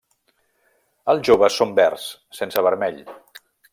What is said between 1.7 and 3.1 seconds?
verds, sense vermell.